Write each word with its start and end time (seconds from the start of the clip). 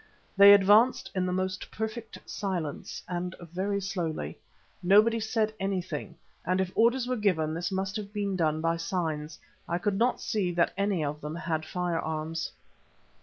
They 0.35 0.51
advanced 0.51 1.11
in 1.13 1.27
the 1.27 1.31
most 1.31 1.69
perfect 1.69 2.17
silence 2.25 3.03
and 3.07 3.35
very 3.39 3.79
slowly. 3.79 4.39
Nobody 4.81 5.19
said 5.19 5.53
anything, 5.59 6.15
and 6.43 6.59
if 6.59 6.71
orders 6.73 7.05
were 7.07 7.15
given 7.15 7.53
this 7.53 7.71
must 7.71 7.97
have 7.97 8.11
been 8.11 8.35
done 8.35 8.61
by 8.61 8.77
signs. 8.77 9.37
I 9.69 9.77
could 9.77 9.99
not 9.99 10.19
see 10.19 10.51
that 10.53 10.73
any 10.75 11.05
of 11.05 11.21
them 11.21 11.35
had 11.35 11.67
firearms. 11.67 12.51